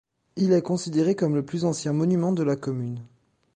[0.35, 3.03] Il est considéré comme le plus ancien monument de la commune.